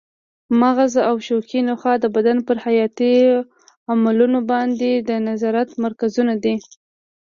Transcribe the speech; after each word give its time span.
مغز 0.59 0.93
او 1.09 1.15
شوکي 1.27 1.59
نخاع 1.69 1.95
د 2.01 2.05
بدن 2.15 2.37
پر 2.47 2.57
حیاتي 2.65 3.15
عملونو 3.91 4.39
باندې 4.51 4.91
د 5.07 5.09
نظارت 5.27 5.69
مرکزونه 5.83 6.33
دي. 6.43 6.55